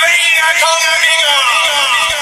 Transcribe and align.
venga 0.00 0.48
conmigo. 0.60 2.13